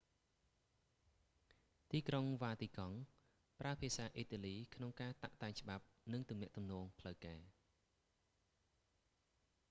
[1.91, 7.39] ទីក្រុងវ៉ាទីកង់ vatican city ប្រើភាសាអ៊ីតាលី​ក្នុងការតាក់​តែង​ច្បាប់ និងទំនាក់ទំនងផ្លូវការ។